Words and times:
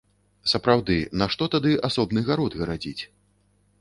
Сапраўды, 0.53 0.95
нашто 1.23 1.49
тады 1.57 1.75
асобны 1.91 2.19
гарод 2.31 2.59
гарадзіць? 2.63 3.03